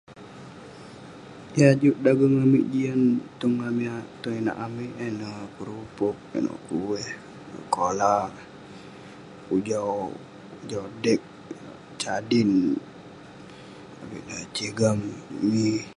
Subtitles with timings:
[1.59, 3.01] Yah juk dageng amik jian
[3.39, 3.55] tong
[4.39, 7.09] inak amik yan neh kerupok, inouk..kueh,
[7.75, 8.15] kola,
[9.55, 9.93] ujau,
[10.61, 11.21] ujau dek,
[12.01, 12.51] sardin,
[14.01, 14.99] avik eh..sigam,
[15.51, 15.67] mi..